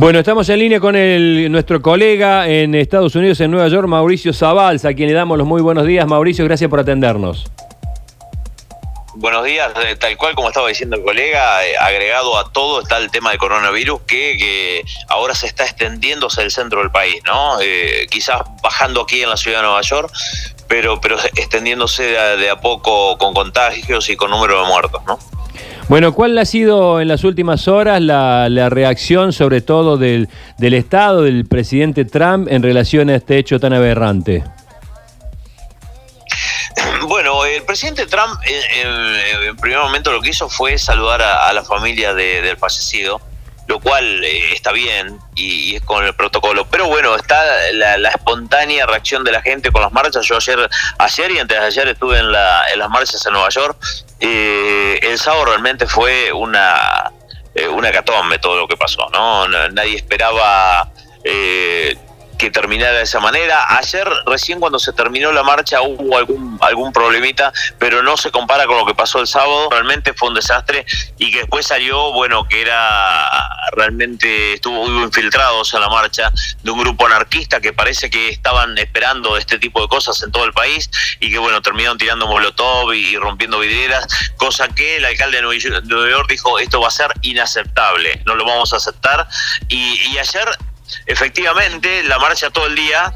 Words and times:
Bueno, 0.00 0.18
estamos 0.20 0.48
en 0.48 0.58
línea 0.60 0.80
con 0.80 0.96
el, 0.96 1.52
nuestro 1.52 1.82
colega 1.82 2.48
en 2.48 2.74
Estados 2.74 3.14
Unidos, 3.16 3.38
en 3.40 3.50
Nueva 3.50 3.68
York, 3.68 3.86
Mauricio 3.86 4.32
Zabalza, 4.32 4.88
a 4.88 4.94
quien 4.94 5.10
le 5.10 5.14
damos 5.14 5.36
los 5.36 5.46
muy 5.46 5.60
buenos 5.60 5.86
días. 5.86 6.06
Mauricio, 6.06 6.42
gracias 6.46 6.70
por 6.70 6.80
atendernos. 6.80 7.44
Buenos 9.16 9.44
días, 9.44 9.70
eh, 9.84 9.96
tal 9.96 10.16
cual 10.16 10.34
como 10.34 10.48
estaba 10.48 10.68
diciendo 10.68 10.96
el 10.96 11.02
colega, 11.02 11.66
eh, 11.66 11.74
agregado 11.78 12.38
a 12.38 12.50
todo 12.50 12.80
está 12.80 12.96
el 12.96 13.10
tema 13.10 13.28
del 13.28 13.38
coronavirus 13.38 14.00
que, 14.06 14.82
ahora 15.08 15.34
se 15.34 15.46
está 15.46 15.64
extendiendo 15.64 16.28
hacia 16.28 16.44
el 16.44 16.50
centro 16.50 16.80
del 16.80 16.90
país, 16.90 17.20
¿no? 17.26 17.60
Eh, 17.60 18.06
quizás 18.10 18.40
bajando 18.62 19.02
aquí 19.02 19.22
en 19.22 19.28
la 19.28 19.36
ciudad 19.36 19.58
de 19.58 19.64
Nueva 19.64 19.82
York, 19.82 20.10
pero, 20.66 20.98
pero 21.02 21.18
extendiéndose 21.36 22.04
de 22.04 22.48
a 22.48 22.58
poco 22.58 23.18
con 23.18 23.34
contagios 23.34 24.08
y 24.08 24.16
con 24.16 24.30
número 24.30 24.62
de 24.62 24.66
muertos, 24.66 25.02
¿no? 25.06 25.18
Bueno, 25.90 26.14
¿cuál 26.14 26.38
ha 26.38 26.44
sido 26.44 27.00
en 27.00 27.08
las 27.08 27.24
últimas 27.24 27.66
horas 27.66 28.00
la, 28.00 28.68
reacción, 28.70 29.32
sobre 29.32 29.60
todo 29.60 29.96
del, 29.96 30.28
Estado, 30.60 31.22
del 31.22 31.46
presidente 31.46 32.04
Trump, 32.04 32.46
en 32.48 32.62
relación 32.62 33.10
a 33.10 33.16
este 33.16 33.38
hecho 33.38 33.58
tan 33.58 33.72
aberrante? 33.72 34.44
Bueno, 37.08 37.44
el 37.44 37.64
presidente 37.64 38.06
Trump 38.06 38.40
en, 38.46 39.56
primer 39.56 39.80
momento 39.80 40.12
lo 40.12 40.20
que 40.20 40.30
hizo 40.30 40.48
fue 40.48 40.78
saludar 40.78 41.22
a, 41.22 41.52
la 41.52 41.64
familia 41.64 42.14
del 42.14 42.56
fallecido 42.56 43.20
lo 43.70 43.78
cual 43.78 44.24
eh, 44.24 44.52
está 44.52 44.72
bien 44.72 45.20
y, 45.36 45.76
es 45.76 45.82
con 45.82 46.04
el 46.04 46.12
protocolo. 46.12 46.66
Pero 46.68 46.88
bueno, 46.88 47.14
está 47.14 47.40
la, 47.72 48.08
espontánea 48.08 48.84
reacción 48.84 49.22
de 49.22 49.30
la 49.30 49.40
gente 49.42 49.70
con 49.70 49.80
las 49.80 49.92
marchas. 49.92 50.26
Yo 50.26 50.38
ayer, 50.38 50.68
ayer 50.98 51.30
y 51.30 51.38
antes 51.38 51.60
de 51.60 51.66
ayer 51.66 51.88
estuve 51.88 52.18
en, 52.18 52.32
las 52.32 52.90
marchas 52.90 53.24
en 53.24 53.32
Nueva 53.32 53.48
York. 53.48 53.78
Eh, 54.18 54.98
el 55.02 55.16
sábado 55.20 55.44
realmente 55.44 55.86
fue 55.86 56.32
una, 56.32 57.12
eh, 57.54 57.68
una 57.68 57.92
catombe 57.92 58.40
todo 58.40 58.56
lo 58.56 58.66
que 58.66 58.76
pasó, 58.76 59.08
¿no? 59.12 59.46
Nadie 59.46 59.94
esperaba 59.94 60.90
que 62.40 62.50
terminara 62.50 62.96
de 62.96 63.02
esa 63.02 63.20
manera. 63.20 63.66
Ayer, 63.76 64.08
recién 64.24 64.60
cuando 64.60 64.78
se 64.78 64.94
terminó 64.94 65.30
la 65.30 65.42
marcha, 65.42 65.82
hubo 65.82 66.16
algún, 66.16 66.58
algún 66.62 66.90
problemita, 66.90 67.52
pero 67.78 68.02
no 68.02 68.16
se 68.16 68.30
compara 68.30 68.66
con 68.66 68.78
lo 68.78 68.86
que 68.86 68.94
pasó 68.94 69.20
el 69.20 69.26
sábado. 69.26 69.68
Realmente 69.70 70.14
fue 70.14 70.30
un 70.30 70.34
desastre 70.34 70.86
y 71.18 71.30
que 71.30 71.40
después 71.40 71.66
salió, 71.66 72.14
bueno, 72.14 72.48
que 72.48 72.62
era 72.62 73.28
realmente, 73.72 74.54
estuvo 74.54 74.86
infiltrados 75.04 75.74
en 75.74 75.82
la 75.82 75.90
marcha 75.90 76.32
de 76.62 76.70
un 76.70 76.80
grupo 76.80 77.04
anarquista 77.04 77.60
que 77.60 77.74
parece 77.74 78.08
que 78.08 78.30
estaban 78.30 78.78
esperando 78.78 79.36
este 79.36 79.58
tipo 79.58 79.82
de 79.82 79.88
cosas 79.88 80.22
en 80.22 80.32
todo 80.32 80.46
el 80.46 80.54
país 80.54 80.90
y 81.20 81.30
que, 81.30 81.38
bueno, 81.38 81.60
terminaron 81.60 81.98
tirando 81.98 82.26
molotov 82.26 82.94
y, 82.94 83.18
rompiendo 83.18 83.58
vidrieras, 83.58 84.06
cosa 84.38 84.66
que 84.68 84.96
el 84.96 85.04
alcalde 85.04 85.36
de 85.36 85.42
Nueva 85.42 86.10
York 86.10 86.30
dijo, 86.30 86.58
esto 86.58 86.80
va 86.80 86.88
a 86.88 86.90
ser 86.90 87.12
inaceptable, 87.20 88.22
no 88.24 88.34
lo 88.34 88.46
vamos 88.46 88.72
a 88.72 88.76
aceptar. 88.76 89.28
Y, 89.68 90.00
y 90.12 90.18
ayer 90.18 90.48
efectivamente 91.06 92.02
la 92.04 92.18
marcha 92.18 92.50
todo 92.50 92.66
el 92.66 92.74
día 92.74 93.12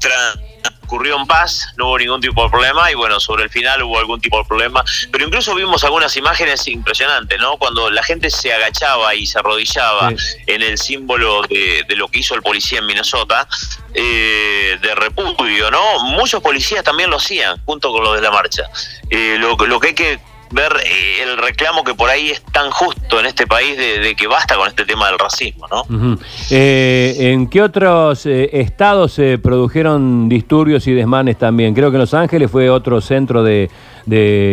transcurrió 0.00 1.16
en 1.16 1.26
paz, 1.26 1.68
no 1.76 1.86
hubo 1.86 1.98
ningún 1.98 2.20
tipo 2.20 2.42
de 2.42 2.50
problema 2.50 2.90
y 2.90 2.94
bueno, 2.94 3.20
sobre 3.20 3.44
el 3.44 3.50
final 3.50 3.82
hubo 3.82 3.98
algún 3.98 4.20
tipo 4.20 4.38
de 4.38 4.44
problema, 4.44 4.84
pero 5.12 5.24
incluso 5.24 5.54
vimos 5.54 5.84
algunas 5.84 6.16
imágenes 6.16 6.66
impresionantes, 6.66 7.38
¿no? 7.38 7.56
Cuando 7.58 7.90
la 7.90 8.02
gente 8.02 8.30
se 8.30 8.52
agachaba 8.52 9.14
y 9.14 9.26
se 9.26 9.38
arrodillaba 9.38 10.12
en 10.46 10.62
el 10.62 10.78
símbolo 10.78 11.42
de, 11.42 11.84
lo 11.96 12.08
que 12.08 12.20
hizo 12.20 12.34
el 12.34 12.42
policía 12.42 12.80
en 12.80 12.86
Minnesota, 12.86 13.46
eh, 13.94 14.78
de 14.80 14.94
repudio, 14.94 15.70
¿no? 15.70 16.00
Muchos 16.04 16.42
policías 16.42 16.82
también 16.82 17.10
lo 17.10 17.16
hacían, 17.16 17.62
junto 17.64 17.92
con 17.92 18.02
los 18.02 18.16
de 18.16 18.22
la 18.22 18.30
marcha. 18.30 18.64
Eh, 19.10 19.36
lo, 19.38 19.56
lo 19.56 19.80
que 19.80 19.88
hay 19.88 19.94
que 19.94 20.29
ver 20.52 20.72
eh, 20.84 21.22
el 21.22 21.36
reclamo 21.38 21.84
que 21.84 21.94
por 21.94 22.10
ahí 22.10 22.30
es 22.30 22.42
tan 22.42 22.70
justo 22.70 23.20
en 23.20 23.26
este 23.26 23.46
país 23.46 23.76
de, 23.76 24.14
que 24.14 24.26
basta 24.26 24.56
con 24.56 24.68
este 24.68 24.84
tema 24.84 25.08
del 25.08 25.18
racismo, 25.18 25.66
¿no? 25.68 26.18
Eh, 26.50 27.16
¿En 27.18 27.48
qué 27.48 27.62
otros 27.62 28.26
eh, 28.26 28.50
estados 28.52 29.12
se 29.12 29.38
produjeron 29.38 30.28
disturbios 30.28 30.86
y 30.86 30.92
desmanes 30.92 31.38
también? 31.38 31.74
Creo 31.74 31.90
que 31.90 31.98
Los 31.98 32.14
Ángeles 32.14 32.50
fue 32.50 32.68
otro 32.68 33.00
centro 33.00 33.42
de 33.42 33.68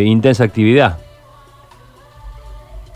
intensa 0.05 0.43
actividad. 0.43 0.99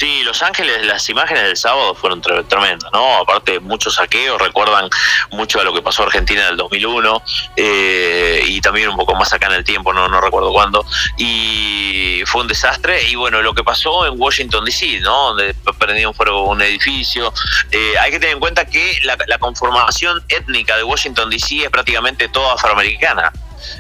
Sí, 0.01 0.23
Los 0.23 0.41
Ángeles, 0.41 0.83
las 0.87 1.07
imágenes 1.09 1.43
del 1.43 1.55
sábado 1.55 1.93
fueron 1.93 2.23
tremendas, 2.23 2.91
¿no? 2.91 3.17
Aparte, 3.17 3.59
muchos 3.59 3.93
saqueos, 3.93 4.41
recuerdan 4.41 4.89
mucho 5.29 5.61
a 5.61 5.63
lo 5.63 5.75
que 5.75 5.83
pasó 5.83 6.01
en 6.01 6.07
Argentina 6.07 6.41
en 6.41 6.47
el 6.53 6.57
2001 6.57 7.21
eh, 7.55 8.43
y 8.47 8.59
también 8.61 8.89
un 8.89 8.97
poco 8.97 9.13
más 9.13 9.31
acá 9.31 9.45
en 9.45 9.53
el 9.53 9.63
tiempo, 9.63 9.93
no, 9.93 10.19
recuerdo 10.19 10.51
cuándo. 10.51 10.83
Y 11.17 12.23
fue 12.25 12.41
un 12.41 12.47
desastre. 12.47 13.09
Y 13.09 13.15
bueno, 13.15 13.43
lo 13.43 13.53
que 13.53 13.63
pasó 13.63 14.07
en 14.07 14.19
Washington 14.19 14.65
DC, 14.65 15.01
¿no? 15.01 15.35
Donde 15.35 15.53
prendieron 15.77 16.15
fuego 16.15 16.49
un 16.49 16.63
edificio. 16.63 17.31
Eh, 17.69 17.93
hay 17.99 18.09
que 18.09 18.19
tener 18.19 18.33
en 18.33 18.39
cuenta 18.39 18.65
que 18.65 19.01
la, 19.03 19.37
conformación 19.37 20.23
étnica 20.29 20.77
de 20.77 20.83
Washington 20.83 21.29
DC 21.29 21.65
es 21.65 21.69
prácticamente 21.69 22.27
toda 22.27 22.55
afroamericana, 22.55 23.31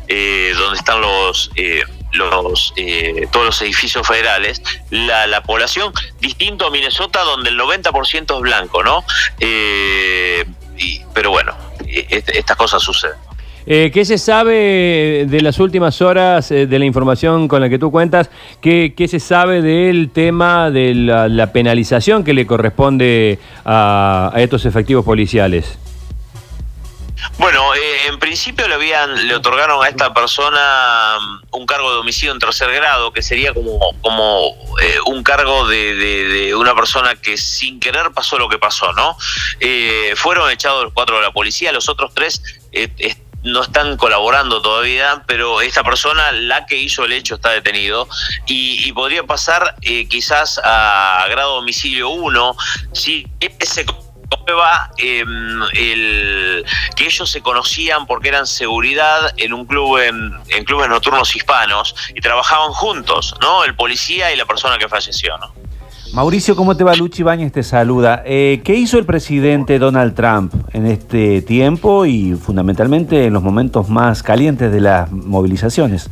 eh, 0.07 0.53
donde 0.55 0.77
están 0.77 1.01
los 1.01 1.49
los 2.13 2.73
eh, 2.75 3.27
todos 3.31 3.45
los 3.47 3.61
edificios 3.61 4.07
federales, 4.07 4.61
la, 4.89 5.41
población, 5.43 5.93
distinto 6.19 6.67
a 6.67 6.71
Minnesota, 6.71 7.21
donde 7.23 7.49
el 7.49 7.59
90% 7.59 8.35
es 8.35 8.41
blanco, 8.41 8.83
¿no? 8.83 9.03
Eh, 9.39 10.45
pero 11.13 11.31
bueno, 11.31 11.55
e, 11.87 12.23
estas 12.33 12.57
cosas 12.57 12.81
suceden. 12.81 13.17
Eh, 13.67 13.91
¿Qué 13.93 14.05
se 14.05 14.17
sabe 14.17 15.27
de 15.29 15.41
las 15.41 15.59
últimas 15.59 16.01
horas, 16.01 16.49
de 16.49 16.79
la 16.79 16.85
información 16.85 17.47
con 17.47 17.61
la 17.61 17.69
que 17.69 17.77
tú 17.77 17.91
cuentas? 17.91 18.31
¿Qué, 18.59 18.93
qué 18.97 19.07
se 19.07 19.19
sabe 19.19 19.61
del 19.61 20.09
tema 20.09 20.71
de 20.71 20.95
la, 20.95 21.53
penalización 21.53 22.23
que 22.23 22.33
le 22.33 22.47
corresponde 22.47 23.37
a 23.63 24.33
estos 24.37 24.65
efectivos 24.65 25.05
policiales? 25.05 25.77
Bueno, 27.37 27.73
eh, 27.75 28.07
en 28.07 28.19
principio 28.19 28.67
le 28.67 28.75
habían 28.75 29.27
le 29.27 29.35
otorgaron 29.35 29.83
a 29.83 29.89
esta 29.89 30.13
persona 30.13 31.17
mm, 31.19 31.55
un 31.55 31.65
cargo 31.65 31.91
de 31.91 31.99
homicidio 31.99 32.31
en 32.31 32.39
tercer 32.39 32.71
grado, 32.71 33.13
que 33.13 33.21
sería 33.21 33.53
como 33.53 33.79
como 34.01 34.55
eh, 34.81 34.97
un 35.05 35.23
cargo 35.23 35.67
de, 35.67 36.53
una 36.55 36.75
persona 36.75 37.15
que 37.15 37.37
sin 37.37 37.79
querer 37.79 38.11
pasó 38.11 38.37
lo 38.37 38.49
que 38.49 38.57
pasó, 38.57 38.93
¿no? 38.93 39.17
Eh, 39.59 40.13
fueron 40.15 40.49
echados 40.51 40.83
los 40.83 40.93
cuatro 40.93 41.17
de 41.17 41.23
la 41.23 41.31
policía, 41.31 41.71
los 41.71 41.89
otros 41.89 42.13
tres 42.13 42.41
no 43.43 43.63
están 43.63 43.97
colaborando 43.97 44.61
todavía, 44.61 45.23
pero 45.25 45.61
esta 45.61 45.83
persona, 45.83 46.31
la 46.31 46.67
que 46.67 46.77
hizo 46.77 47.05
el 47.05 47.11
hecho, 47.11 47.35
está 47.35 47.49
detenido 47.49 48.07
y, 48.45 48.91
podría 48.91 49.23
pasar 49.23 49.75
quizás 50.09 50.59
a 50.63 51.25
grado 51.29 51.53
de 51.53 51.59
homicidio 51.59 52.09
1 52.09 52.55
si 52.91 53.25
ese 53.39 53.85
prueba 54.37 54.89
em, 54.97 55.61
el, 55.73 56.65
que 56.95 57.05
ellos 57.05 57.29
se 57.29 57.41
conocían 57.41 58.05
porque 58.05 58.29
eran 58.29 58.47
seguridad 58.47 59.33
en 59.37 59.53
un 59.53 59.65
club 59.65 59.97
en, 59.99 60.63
clubes 60.65 60.89
nocturnos 60.89 61.35
hispanos 61.35 61.95
y 62.15 62.21
trabajaban 62.21 62.71
juntos, 62.71 63.35
¿no? 63.41 63.63
El 63.63 63.75
policía 63.75 64.33
y 64.33 64.37
la 64.37 64.45
persona 64.45 64.77
que 64.77 64.87
falleció, 64.87 65.37
¿no? 65.37 65.53
Mauricio, 66.13 66.57
¿cómo 66.57 66.75
te 66.75 66.83
va? 66.83 66.93
Luchi 66.93 67.23
Bañez 67.23 67.53
te 67.53 67.63
saluda. 67.63 68.21
Eh, 68.25 68.61
¿Qué 68.65 68.75
hizo 68.75 68.97
el 68.97 69.05
presidente 69.05 69.79
Donald 69.79 70.13
Trump 70.13 70.53
en 70.73 70.85
este 70.85 71.41
tiempo 71.41 72.05
y 72.05 72.33
fundamentalmente 72.33 73.27
en 73.27 73.33
los 73.33 73.41
momentos 73.41 73.87
más 73.87 74.21
calientes 74.21 74.73
de 74.73 74.81
las 74.81 75.09
movilizaciones? 75.09 76.09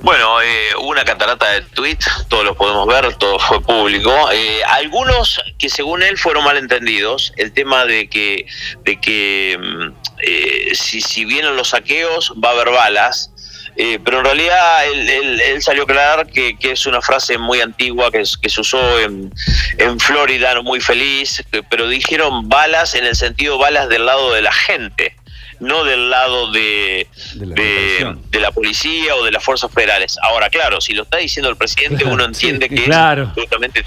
Bueno, 0.00 0.40
eh, 0.40 0.76
una 0.80 1.04
catarata 1.04 1.50
de 1.50 1.62
tweets, 1.62 2.08
todos 2.28 2.44
los 2.44 2.56
podemos 2.56 2.86
ver, 2.86 3.14
todo 3.16 3.38
fue 3.38 3.60
público. 3.60 4.12
Eh, 4.32 4.62
algunos 4.64 5.40
que 5.58 5.68
según 5.68 6.02
él 6.02 6.16
fueron 6.16 6.44
malentendidos, 6.44 7.32
el 7.36 7.52
tema 7.52 7.84
de 7.84 8.08
que, 8.08 8.46
de 8.84 9.00
que 9.00 9.58
mm, 9.58 9.92
eh, 10.22 10.70
si, 10.74 11.00
si 11.00 11.24
vienen 11.24 11.56
los 11.56 11.70
saqueos 11.70 12.32
va 12.42 12.50
a 12.50 12.52
haber 12.52 12.70
balas, 12.70 13.32
eh, 13.76 13.98
pero 14.04 14.18
en 14.18 14.24
realidad 14.24 14.86
él, 14.86 15.62
salió 15.62 15.82
a 15.82 15.84
aclarar 15.84 16.26
que, 16.26 16.56
es 16.60 16.86
una 16.86 17.02
frase 17.02 17.36
muy 17.36 17.60
antigua 17.60 18.10
que, 18.10 18.22
que 18.40 18.48
se 18.48 18.60
usó 18.60 19.00
en, 19.00 19.32
en 19.78 20.00
Florida, 20.00 20.60
muy 20.62 20.80
feliz, 20.80 21.44
pero 21.70 21.88
dijeron 21.88 22.48
balas 22.48 22.94
en 22.94 23.04
el 23.04 23.16
sentido 23.16 23.58
balas 23.58 23.88
del 23.88 24.06
lado 24.06 24.32
de 24.32 24.42
la 24.42 24.52
gente 24.52 25.14
no 25.60 25.84
del 25.84 26.10
lado 26.10 26.50
de, 26.52 27.06
de, 27.34 28.40
la, 28.40 28.52
policía 28.52 29.14
o 29.16 29.24
de 29.24 29.32
las 29.32 29.42
fuerzas 29.42 29.70
federales. 29.72 30.16
Ahora, 30.22 30.48
claro, 30.50 30.80
si 30.80 30.92
lo 30.92 31.02
está 31.02 31.18
diciendo 31.18 31.50
el 31.50 31.56
presidente, 31.56 32.04
uno 32.04 32.24
entiende 32.24 32.68
que 32.68 32.84
claro. 32.84 33.24
es 33.24 33.42
justamente 33.42 33.84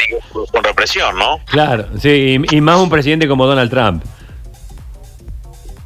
con 0.51 0.63
represión, 0.63 1.17
¿no? 1.17 1.39
Claro, 1.45 1.87
sí, 1.99 2.37
y, 2.51 2.61
más 2.61 2.77
un 2.77 2.89
presidente 2.89 3.27
como 3.27 3.45
Donald 3.45 3.69
Trump. 3.69 4.03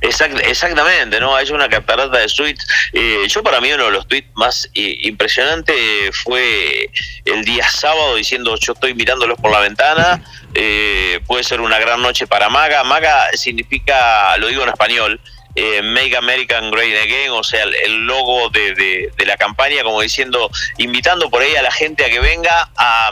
exactamente, 0.02 1.20
¿no? 1.20 1.36
Hay 1.36 1.50
una 1.52 1.68
catarata 1.70 2.18
de 2.18 2.28
tweets. 2.28 2.68
Eh, 2.94 3.24
yo 3.28 3.44
para 3.44 3.62
mí 3.62 3.72
uno 3.72 3.86
de 3.86 3.92
los 3.92 4.08
tweets 4.08 4.30
más 4.36 4.70
eh, 4.74 4.98
impresionantes 5.04 5.76
fue 6.24 6.90
el 7.26 7.44
día 7.44 7.68
sábado 7.70 8.16
diciendo 8.16 8.56
yo 8.60 8.74
estoy 8.74 8.94
mirándolos 8.94 9.38
por 9.40 9.52
la 9.52 9.60
ventana, 9.60 10.24
eh, 10.54 11.20
puede 11.28 11.44
ser 11.44 11.62
una 11.62 11.80
gran 11.80 12.02
noche 12.02 12.28
para 12.28 12.50
Maga. 12.50 12.84
Maga 12.84 13.30
significa, 13.34 14.38
lo 14.38 14.48
digo 14.48 14.64
en 14.64 14.70
español, 14.70 15.20
eh, 15.56 15.82
Make 15.82 16.16
American 16.16 16.70
Great 16.70 17.04
Again, 17.04 17.32
o 17.32 17.44
sea, 17.44 17.64
el, 17.64 18.06
logo 18.06 18.50
de, 18.50 19.12
la 19.26 19.38
campaña, 19.38 19.84
como 19.84 20.02
diciendo, 20.02 20.50
invitando 20.78 21.30
por 21.30 21.42
ahí 21.42 21.56
a 21.56 21.62
la 21.62 21.72
gente 21.72 22.06
a 22.06 22.10
que 22.10 22.20
venga 22.20 22.70
a, 22.76 23.12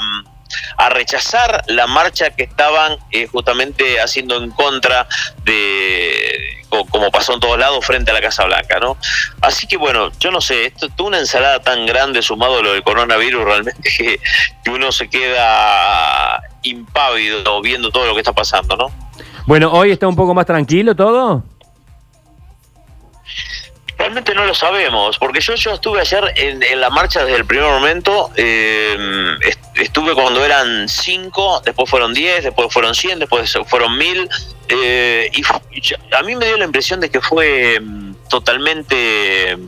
a 0.78 0.90
rechazar 0.90 1.64
la 1.68 1.88
marcha 1.88 2.32
que 2.32 2.44
estaban 2.44 2.98
eh, 3.12 3.28
justamente 3.28 4.02
haciendo 4.02 4.38
en 4.44 4.52
contra 4.52 5.08
de, 5.44 6.64
como 6.90 7.12
pasó 7.12 7.34
en 7.34 7.40
todos 7.40 7.58
lados, 7.58 7.86
frente 7.86 8.12
a 8.12 8.14
la 8.14 8.22
Casa 8.22 8.46
Blanca, 8.46 8.80
¿no? 8.80 8.98
Así 9.42 9.68
que 9.68 9.78
bueno, 9.78 10.12
yo 10.20 10.32
no 10.32 10.42
sé, 10.42 10.66
esto 10.66 10.88
es 10.88 10.94
una 11.00 11.20
ensalada 11.20 11.62
tan 11.62 11.86
grande 11.86 12.22
sumado 12.22 12.60
a 12.60 12.62
lo 12.62 12.74
del 12.74 12.84
coronavirus 12.84 13.44
realmente 13.44 13.90
que 14.64 14.70
uno 14.70 14.92
se 14.92 15.10
queda 15.10 16.42
impávido 16.64 17.62
viendo 17.62 17.92
todo 17.92 18.06
lo 18.06 18.14
que 18.14 18.20
está 18.20 18.34
pasando, 18.34 18.76
¿no? 18.76 18.92
Bueno, 19.46 19.72
hoy 19.74 19.92
está 19.92 20.08
un 20.08 20.16
poco 20.16 20.34
más 20.34 20.46
tranquilo 20.46 20.96
todo. 20.96 21.44
Realmente 24.04 24.36
no 24.36 24.44
lo 24.44 24.54
sabemos, 24.54 25.18
porque 25.18 25.40
yo, 25.40 25.56
yo 25.56 25.76
estuve 25.76 26.02
ayer 26.02 26.34
en, 26.36 26.82
la 26.82 26.90
marcha 26.90 27.24
desde 27.24 27.38
el 27.38 27.46
primer 27.46 27.70
momento, 27.70 28.32
eh, 28.36 28.98
estuve 29.76 30.14
cuando 30.14 30.44
eran 30.44 30.90
cinco, 30.90 31.62
después 31.64 31.90
fueron 31.90 32.14
diez, 32.14 32.44
después 32.44 32.68
fueron 32.70 32.94
cien, 32.96 33.18
después 33.18 33.58
fueron 33.66 33.98
mil, 33.98 34.30
eh, 34.68 35.32
y 35.32 35.42
a 36.14 36.22
mí 36.22 36.36
me 36.36 36.46
dio 36.48 36.58
la 36.58 36.66
impresión 36.66 37.00
de 37.00 37.10
que 37.10 37.22
fue 37.22 37.80
mm, 37.80 38.03
totalmente 38.34 39.60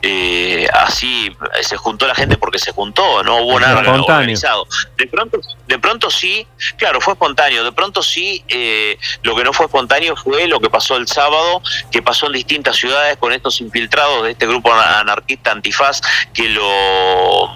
eh, 0.00 0.66
así, 0.72 1.36
se 1.60 1.76
juntó 1.76 2.06
la 2.06 2.14
gente 2.14 2.38
porque 2.38 2.58
se 2.58 2.72
juntó, 2.72 3.22
no 3.22 3.42
hubo 3.42 3.60
nada 3.60 3.92
organizado. 3.92 4.66
De 4.96 5.06
pronto, 5.06 5.38
de 5.66 5.78
pronto 5.78 6.10
sí, 6.10 6.46
claro, 6.78 7.02
fue 7.02 7.12
espontáneo, 7.12 7.62
de 7.62 7.72
pronto 7.72 8.02
sí, 8.02 8.42
eh, 8.48 8.98
lo 9.22 9.36
que 9.36 9.44
no 9.44 9.52
fue 9.52 9.66
espontáneo 9.66 10.16
fue 10.16 10.46
lo 10.46 10.60
que 10.60 10.70
pasó 10.70 10.96
el 10.96 11.06
sábado, 11.06 11.60
que 11.90 12.00
pasó 12.00 12.28
en 12.28 12.32
distintas 12.32 12.76
ciudades 12.76 13.18
con 13.18 13.34
estos 13.34 13.60
infiltrados 13.60 14.24
de 14.24 14.30
este 14.30 14.46
grupo 14.46 14.72
anarquista 14.72 15.52
antifaz 15.52 16.00
que 16.32 16.48
lo, 16.48 17.54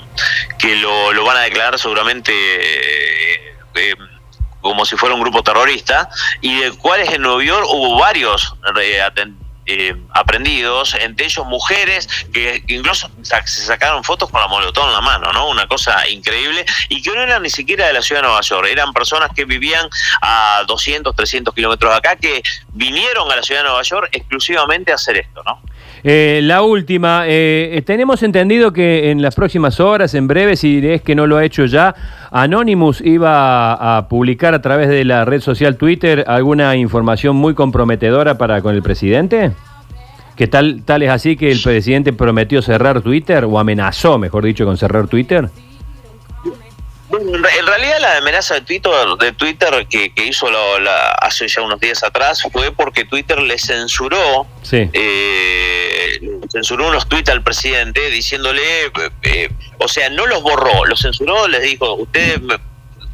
que 0.59 0.77
lo, 0.77 1.15
lo 1.15 1.25
van 1.25 1.39
a 1.39 1.41
declarar 1.41 1.79
seguramente 1.79 2.35
como 4.61 4.85
si 4.85 4.95
fuera 4.97 5.15
un 5.15 5.23
grupo 5.23 5.43
terrorista, 5.43 6.11
y 6.43 6.61
de 6.61 6.73
cuales 6.73 7.11
en 7.11 7.23
Nueva 7.23 7.43
York 7.43 7.67
hubo 7.71 7.99
varios 7.99 8.55
eh, 8.79 9.01
eh, 9.73 9.97
aprendidos, 10.15 10.97
entre 11.01 11.27
ellos 11.27 11.47
mujeres 11.47 12.09
que 12.33 12.63
incluso 12.67 13.09
se 13.23 13.63
sacaron 13.63 14.03
fotos 14.03 14.29
con 14.31 14.41
la 14.41 14.49
molotov 14.49 14.89
en 14.89 14.93
la 14.93 15.01
mano, 15.01 15.33
¿no? 15.33 15.49
Una 15.49 15.67
cosa 15.69 16.09
increíble, 16.09 16.67
y 16.89 17.01
que 17.01 17.11
no 17.11 17.23
eran 17.23 17.43
ni 17.43 17.51
siquiera 17.51 17.87
de 17.87 17.93
la 17.93 18.03
ciudad 18.03 18.23
de 18.23 18.27
Nueva 18.29 18.41
York, 18.41 18.69
eran 18.71 18.93
personas 18.93 19.31
que 19.35 19.45
vivían 19.45 19.89
a 20.23 20.65
200, 20.67 21.15
300 21.15 21.55
kilómetros 21.55 21.93
de 21.93 21.99
acá, 21.99 22.17
que 22.17 22.43
vinieron 22.73 23.31
a 23.31 23.37
la 23.37 23.43
ciudad 23.43 23.61
de 23.61 23.69
Nueva 23.69 23.83
York 23.83 24.09
exclusivamente 24.13 24.91
a 24.91 24.97
hacer 24.97 25.19
esto, 25.19 25.43
¿no? 25.45 25.63
Eh, 26.03 26.41
la 26.43 26.63
última, 26.63 27.25
eh, 27.27 27.83
tenemos 27.87 28.23
entendido 28.23 28.73
que 28.73 29.11
en 29.11 29.23
las 29.23 29.35
próximas 29.35 29.81
horas, 29.81 30.15
en 30.15 30.27
breve, 30.27 30.57
si 30.57 30.81
es 30.85 31.03
que 31.03 31.15
no 31.15 31.27
lo 31.27 31.37
ha 31.37 31.45
hecho 31.45 31.67
ya, 31.67 31.95
Anonymous 32.31 33.01
iba 33.01 33.97
a, 33.97 34.09
publicar 34.09 34.55
a 34.55 34.63
través 34.63 34.89
de 34.89 35.05
la 35.05 35.25
red 35.25 35.41
social 35.41 35.77
Twitter 35.77 36.25
alguna 36.29 36.77
información 36.77 37.37
muy 37.37 37.55
comprometedora 37.55 38.39
para 38.39 38.63
con 38.63 38.75
el 38.75 38.83
presidente. 38.83 39.53
¿Que 40.37 40.47
tal, 40.47 40.83
tal 40.85 41.03
es 41.03 41.11
así 41.11 41.37
que 41.37 41.51
el 41.51 41.61
presidente 41.61 42.13
prometió 42.13 42.63
cerrar 42.63 43.03
Twitter 43.03 43.45
o 43.45 43.59
amenazó, 43.59 44.17
mejor 44.17 44.45
dicho, 44.45 44.65
con 44.65 44.79
cerrar 44.79 45.09
Twitter? 45.09 45.51
En 47.13 47.67
realidad 47.67 47.99
la 48.01 48.17
amenaza 48.19 48.55
de 48.55 48.61
Twitter, 48.61 48.93
de 49.19 49.33
Twitter 49.33 49.87
que, 49.89 50.13
hizo 50.25 50.47
hace 51.21 51.49
ya 51.49 51.63
unos 51.63 51.81
días 51.81 52.03
atrás 52.05 52.43
fue 52.53 52.71
porque 52.73 53.05
Twitter 53.05 53.41
le 53.41 53.59
censuró, 53.59 54.47
eh, 54.71 56.21
censuró 56.51 56.89
unos 56.89 57.09
tweets 57.09 57.31
al 57.31 57.43
presidente 57.43 58.11
diciéndole, 58.11 58.63
eh, 59.23 59.49
o 59.79 59.89
sea, 59.89 60.09
no 60.11 60.27
los 60.27 60.43
borró, 60.43 60.85
los 60.85 61.01
censuró, 61.01 61.49
les 61.49 61.63
dijo, 61.63 61.95
ustedes 61.95 62.41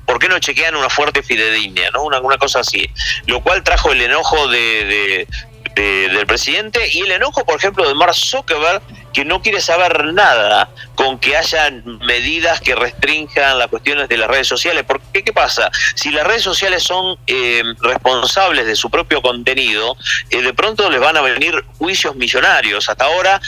¿por 0.05 0.19
qué 0.19 0.29
no 0.29 0.39
chequean 0.39 0.77
una 0.77 0.89
fuerte 0.89 1.23
fidedigna? 1.23 1.91
¿no? 1.93 2.05
Una, 2.05 2.21
una 2.21 2.39
cosa 2.39 2.61
así. 2.61 2.89
Lo 3.27 3.43
cual 3.43 3.63
trajo 3.63 3.93
el 3.93 4.01
enojo 4.01 4.49
de, 4.49 5.27
del 5.75 6.27
presidente 6.27 6.81
y 6.91 7.01
el 7.01 7.13
enojo, 7.13 7.45
por 7.45 7.57
ejemplo, 7.57 7.87
de 7.87 7.95
Mark 7.95 8.15
Zuckerberg, 8.15 8.83
que 9.13 9.25
no 9.25 9.43
quiere 9.43 9.61
saber 9.61 10.05
nada 10.13 10.71
con 10.97 11.19
que 11.19 11.37
haya 11.37 11.71
medidas 12.01 12.61
que 12.61 12.75
restrinjan 12.75 13.59
las 13.59 13.69
cuestiones 13.69 14.09
de 14.09 14.17
las 14.17 14.29
redes 14.29 14.49
sociales. 14.49 14.85
Porque, 14.87 15.23
¿qué 15.23 15.33
pasa? 15.33 15.71
Si 15.95 16.11
las 16.11 16.27
redes 16.27 16.43
sociales 16.43 16.83
son 16.83 17.19
eh, 17.27 17.63
responsables 17.81 18.67
de 18.67 18.75
su 18.75 18.91
propio 18.91 19.23
contenido, 19.23 19.97
eh, 20.31 20.43
de 20.43 20.55
pronto 20.55 20.91
les 20.91 21.01
van 21.01 21.17
a 21.17 21.21
venir 21.21 21.65
juicios 21.79 22.17
millonarios. 22.17 22.89
Hasta 22.89 23.05
ahora, 23.05 23.41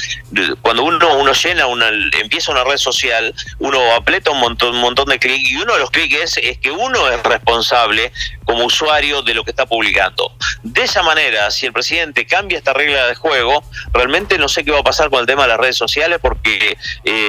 cuando 0.63 0.85
uno, 0.85 1.17
uno 1.17 1.33
llena, 1.33 1.67
una, 1.67 1.89
empieza 1.89 2.53
una 2.53 2.65
red 2.65 2.77
social, 2.77 3.35
uno 3.59 3.95
aprieta 3.95 4.31
un 4.31 4.41
montón, 4.41 4.75
un 4.75 4.81
montón 4.81 5.09
de 5.09 5.19
clics 5.19 5.51
y 5.51 5.57
uno 5.57 5.73
de 5.73 5.81
los 5.81 5.91
clics 5.91 6.15
es, 6.15 6.37
es 6.37 6.59
que 6.59 6.71
uno 6.71 7.11
es 7.11 7.23
responsable 7.23 8.13
como 8.45 8.65
usuario 8.65 9.23
de 9.23 9.35
lo 9.35 9.45
que 9.45 9.51
está 9.51 9.67
publicando. 9.67 10.33
De 10.63 10.83
esa 10.83 11.03
manera, 11.03 11.51
si 11.51 11.67
el 11.67 11.73
presidente 11.73 12.27
cambia 12.27 12.59
esta 12.59 12.73
regla 12.73 13.07
de 13.07 13.15
juego, 13.15 13.63
realmente 13.93 14.39
no 14.39 14.49
sé 14.49 14.65
qué 14.65 14.71
va 14.71 14.81
a 14.81 14.83
pasar 14.83 15.11
con 15.11 15.21
el 15.21 15.27
tema 15.27 15.43
de 15.43 15.49
las 15.49 15.59
redes 15.59 15.77
sociales 15.77 16.19
porque 16.21 16.77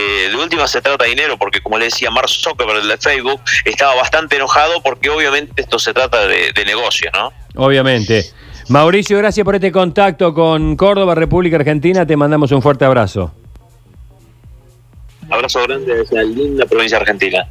eh, 0.09 0.29
de 0.29 0.35
última 0.35 0.67
se 0.67 0.81
trata 0.81 1.03
de 1.03 1.11
dinero, 1.11 1.38
porque 1.38 1.61
como 1.61 1.77
le 1.77 1.85
decía 1.85 2.09
Mark 2.09 2.29
Zuckerberg 2.29 2.83
de 2.83 2.97
Facebook, 2.97 3.41
estaba 3.65 3.95
bastante 3.95 4.35
enojado 4.35 4.81
porque 4.81 5.09
obviamente 5.09 5.61
esto 5.61 5.79
se 5.79 5.94
trata 5.94 6.27
de, 6.27 6.51
de 6.51 6.65
negocio, 6.65 7.09
¿no? 7.13 7.31
Obviamente. 7.56 8.25
Mauricio, 8.69 9.17
gracias 9.17 9.44
por 9.44 9.56
este 9.56 9.71
contacto 9.71 10.33
con 10.33 10.75
Córdoba, 10.75 11.15
República 11.15 11.56
Argentina. 11.56 12.06
Te 12.06 12.15
mandamos 12.15 12.51
un 12.51 12.61
fuerte 12.61 12.85
abrazo. 12.85 13.31
Abrazo 15.29 15.61
grande 15.63 15.95
desde 15.95 16.15
la 16.15 16.23
linda 16.23 16.65
provincia 16.65 16.97
argentina. 16.97 17.47